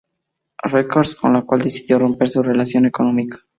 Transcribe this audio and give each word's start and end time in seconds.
Records, 0.63 1.13
con 1.15 1.33
la 1.33 1.43
cual 1.43 1.61
decidió 1.61 1.99
romper 1.99 2.27
su 2.27 2.41
relación 2.41 2.87
económica. 2.87 3.37